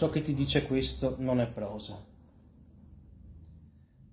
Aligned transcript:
ciò 0.00 0.08
che 0.08 0.22
ti 0.22 0.32
dice 0.32 0.66
questo 0.66 1.16
non 1.18 1.40
è 1.40 1.46
prosa. 1.46 2.02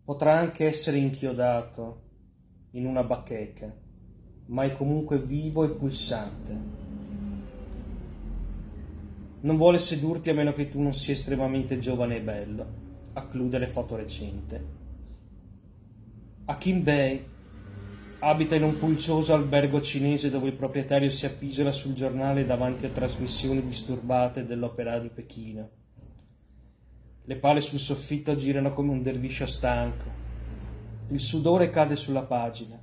Potrà 0.04 0.38
anche 0.38 0.66
essere 0.66 0.98
inchiodato 0.98 2.02
in 2.72 2.86
una 2.86 3.05
bacheca, 3.05 3.73
ma 4.48 4.66
è 4.66 4.76
comunque 4.76 5.18
vivo 5.18 5.64
e 5.64 5.70
pulsante. 5.70 6.58
Non 9.40 9.55
vuole 9.55 9.80
sedurti 9.80 10.30
a 10.30 10.34
meno 10.34 10.52
che 10.52 10.68
tu 10.68 10.81
non 10.81 10.94
sia 10.94 11.14
estremamente 11.14 11.80
giovane 11.80 12.17
e 12.17 12.22
bello, 12.22 12.66
acclude 13.14 13.58
le 13.58 13.70
foto 13.70 13.95
recente. 13.95 14.66
Akin 16.44 16.84
Bey 16.84 17.26
abita 18.20 18.56
in 18.56 18.64
un 18.64 18.80
pulcioso 18.80 19.34
albergo 19.34 19.80
cinese 19.82 20.32
dove 20.32 20.48
il 20.48 20.56
proprietario 20.56 21.10
si 21.12 21.26
appisola 21.26 21.72
sul 21.72 21.94
giornale 21.94 22.46
davanti 22.46 22.86
a 22.86 22.90
trasmissioni 22.90 23.64
disturbate 23.64 24.46
dell'opera 24.46 24.98
di 24.98 25.09
Pechino. 25.09 25.70
Le 27.24 27.36
pale 27.36 27.62
sul 27.62 27.80
soffitto 27.80 28.36
girano 28.36 28.74
come 28.74 28.92
un 28.92 29.04
derviscio 29.04 29.46
stanco. 29.46 30.26
Il 31.09 31.20
sudore 31.20 31.70
cade 31.70 31.96
sulla 31.96 32.24
pagina. 32.24 32.82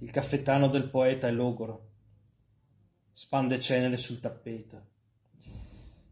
Il 0.00 0.10
caffettano 0.10 0.68
del 0.68 0.88
poeta 0.88 1.26
è 1.26 1.30
logoro. 1.30 1.88
Spande 3.12 3.60
cenere 3.60 3.96
sul 3.96 4.20
tappeto. 4.20 4.88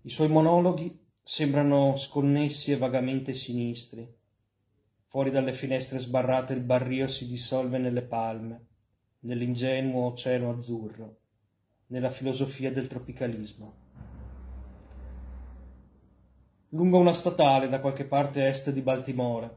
I 0.03 0.11
suoi 0.11 0.29
monologhi 0.29 1.07
sembrano 1.23 1.97
sconnessi 1.97 2.73
e 2.73 2.79
vagamente 2.79 3.35
sinistri. 3.35 4.09
Fuori 5.11 5.31
dalle 5.31 5.55
finestre 5.55 5.99
sbarrate 5.99 6.53
il 6.53 6.61
barrio 6.61 7.09
si 7.09 7.27
dissolve 7.27 7.79
nelle 7.79 8.03
palme, 8.03 8.67
nell'ingenuo 9.21 10.09
oceano 10.09 10.51
azzurro, 10.51 11.21
nella 11.87 12.11
filosofia 12.11 12.71
del 12.71 12.89
tropicalismo. 12.89 13.75
Lungo 16.69 16.99
una 16.99 17.15
statale 17.15 17.71
da 17.71 17.81
qualche 17.81 18.05
parte 18.05 18.47
est 18.47 18.71
di 18.71 18.83
Baltimora, 18.83 19.51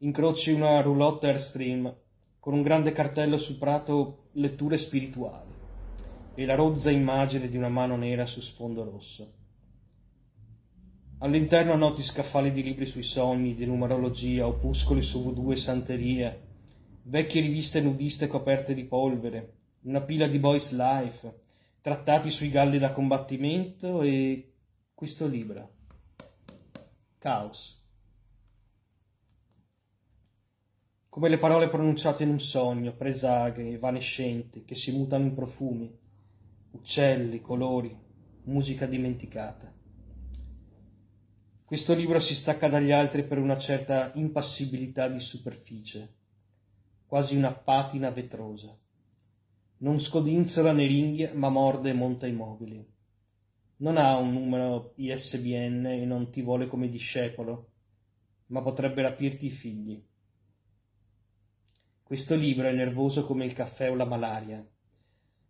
incroci 0.00 0.52
una 0.52 0.82
roulotte 0.82 1.28
Airstream 1.28 1.96
con 2.38 2.52
un 2.52 2.60
grande 2.60 2.92
cartello 2.92 3.38
sul 3.38 3.56
prato 3.56 4.28
letture 4.32 4.76
spirituali 4.76 5.54
e 6.34 6.44
la 6.44 6.54
rozza 6.54 6.90
immagine 6.90 7.48
di 7.48 7.56
una 7.56 7.70
mano 7.70 7.96
nera 7.96 8.26
su 8.26 8.42
sfondo 8.42 8.84
rosso. 8.84 9.39
All'interno 11.22 11.76
noti 11.76 12.02
scaffali 12.02 12.50
di 12.50 12.62
libri 12.62 12.86
sui 12.86 13.02
sogni, 13.02 13.54
di 13.54 13.66
numerologia, 13.66 14.46
opuscoli 14.46 15.02
su 15.02 15.22
voodoo 15.22 15.52
e 15.52 15.56
santerie, 15.56 16.46
vecchie 17.02 17.42
riviste 17.42 17.82
nudiste 17.82 18.26
coperte 18.26 18.72
di 18.72 18.84
polvere, 18.84 19.52
una 19.82 20.00
pila 20.00 20.26
di 20.26 20.38
Boys 20.38 20.72
Life, 20.72 21.40
trattati 21.82 22.30
sui 22.30 22.48
galli 22.48 22.78
da 22.78 22.92
combattimento 22.92 24.00
e 24.00 24.54
questo 24.94 25.26
libro. 25.26 25.74
Caos. 27.18 27.84
Come 31.06 31.28
le 31.28 31.36
parole 31.36 31.68
pronunciate 31.68 32.22
in 32.22 32.30
un 32.30 32.40
sogno, 32.40 32.94
presaghe, 32.94 33.68
evanescenti, 33.68 34.64
che 34.64 34.74
si 34.74 34.90
mutano 34.90 35.24
in 35.24 35.34
profumi, 35.34 35.94
uccelli, 36.70 37.42
colori, 37.42 37.94
musica 38.44 38.86
dimenticata. 38.86 39.79
Questo 41.70 41.94
libro 41.94 42.18
si 42.18 42.34
stacca 42.34 42.66
dagli 42.66 42.90
altri 42.90 43.22
per 43.22 43.38
una 43.38 43.56
certa 43.56 44.10
impassibilità 44.16 45.06
di 45.06 45.20
superficie, 45.20 46.14
quasi 47.06 47.36
una 47.36 47.52
patina 47.52 48.10
vetrosa. 48.10 48.76
Non 49.76 50.00
scodinzola 50.00 50.72
né 50.72 50.84
ringhia, 50.86 51.30
ma 51.32 51.48
morde 51.48 51.90
e 51.90 51.92
monta 51.92 52.26
i 52.26 52.32
mobili. 52.32 52.84
Non 53.76 53.98
ha 53.98 54.16
un 54.16 54.32
numero 54.32 54.94
ISBN 54.96 55.86
e 55.86 56.04
non 56.04 56.32
ti 56.32 56.42
vuole 56.42 56.66
come 56.66 56.88
discepolo, 56.88 57.70
ma 58.46 58.62
potrebbe 58.62 59.02
rapirti 59.02 59.46
i 59.46 59.50
figli. 59.50 60.02
Questo 62.02 62.34
libro 62.34 62.66
è 62.66 62.72
nervoso 62.72 63.24
come 63.24 63.44
il 63.44 63.52
caffè 63.52 63.88
o 63.88 63.94
la 63.94 64.06
malaria. 64.06 64.68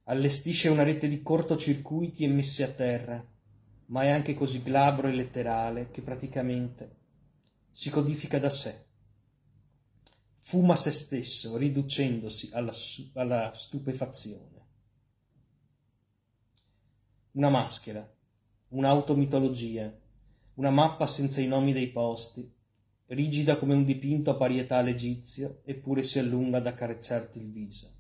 Allestisce 0.05 0.69
una 0.69 0.83
rete 0.83 1.09
di 1.09 1.23
cortocircuiti 1.23 2.25
e 2.25 2.29
messe 2.29 2.63
a 2.63 2.73
terra, 2.73 3.27
ma 3.91 4.03
è 4.05 4.09
anche 4.09 4.35
così 4.35 4.63
glabro 4.63 5.09
e 5.09 5.13
letterale 5.13 5.91
che 5.91 6.03
praticamente 6.03 6.97
si 7.73 7.91
codifica 7.91 8.39
da 8.39 8.51
sé. 8.51 8.87
Fuma 10.39 10.77
se 10.77 10.91
stesso, 10.91 11.57
riducendosi 11.57 12.51
alla, 12.53 12.73
alla 13.15 13.53
stupefazione. 13.55 14.59
Una 17.33 17.51
maschera, 17.51 18.09
un'automitologia, 18.69 19.93
una 20.55 20.71
mappa 20.71 21.07
senza 21.07 21.41
i 21.41 21.47
nomi 21.47 21.73
dei 21.73 21.91
posti, 21.91 22.49
rigida 23.07 23.57
come 23.57 23.75
un 23.75 23.85
dipinto 23.85 24.31
a 24.31 24.37
parietale 24.37 24.91
egizio, 24.91 25.63
eppure 25.65 26.03
si 26.05 26.19
allunga 26.19 26.59
ad 26.59 26.67
accarezzarti 26.67 27.39
il 27.41 27.51
viso. 27.51 27.93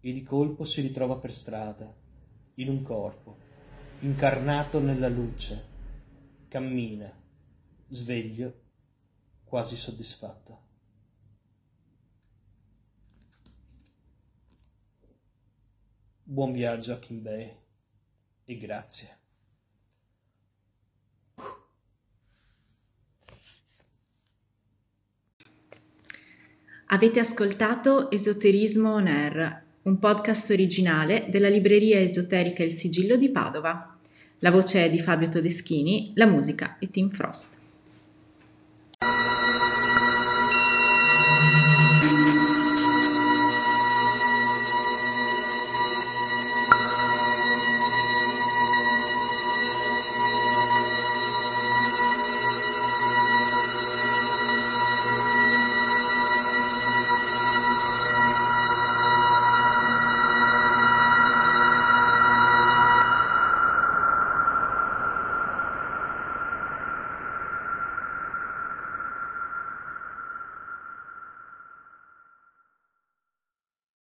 E 0.00 0.12
di 0.12 0.22
colpo 0.22 0.64
si 0.64 0.80
ritrova 0.80 1.16
per 1.18 1.32
strada, 1.32 1.94
in 2.54 2.68
un 2.68 2.82
corpo, 2.82 3.46
incarnato 4.00 4.78
nella 4.80 5.08
luce, 5.08 5.66
cammina, 6.48 7.12
sveglio, 7.88 8.60
quasi 9.44 9.76
soddisfatto. 9.76 10.66
Buon 16.22 16.52
viaggio 16.52 16.92
a 16.92 16.98
Kimbay 16.98 17.56
e 18.44 18.56
grazie. 18.58 19.16
Avete 26.90 27.20
ascoltato 27.20 28.10
Esoterismo 28.10 28.94
On 28.94 29.06
Air 29.06 29.67
un 29.88 29.98
podcast 29.98 30.50
originale 30.50 31.28
della 31.30 31.48
libreria 31.48 31.98
esoterica 31.98 32.62
Il 32.62 32.72
Sigillo 32.72 33.16
di 33.16 33.30
Padova. 33.30 33.96
La 34.40 34.50
voce 34.50 34.84
è 34.84 34.90
di 34.90 35.00
Fabio 35.00 35.30
Todeschini, 35.30 36.12
la 36.14 36.26
musica 36.26 36.76
è 36.78 36.88
Tim 36.90 37.08
Frost. 37.08 37.66